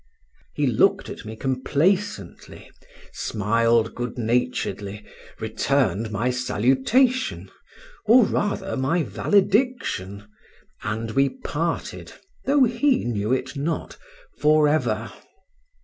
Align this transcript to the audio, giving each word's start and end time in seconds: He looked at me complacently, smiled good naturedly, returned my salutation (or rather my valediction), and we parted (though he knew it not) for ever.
He 0.55 0.65
looked 0.65 1.09
at 1.11 1.25
me 1.25 1.35
complacently, 1.35 2.71
smiled 3.13 3.93
good 3.93 4.17
naturedly, 4.17 5.05
returned 5.39 6.09
my 6.09 6.31
salutation 6.31 7.51
(or 8.07 8.25
rather 8.25 8.75
my 8.75 9.03
valediction), 9.03 10.27
and 10.81 11.11
we 11.11 11.29
parted 11.29 12.13
(though 12.45 12.63
he 12.63 13.05
knew 13.05 13.31
it 13.31 13.55
not) 13.55 13.97
for 14.39 14.67
ever. 14.67 15.11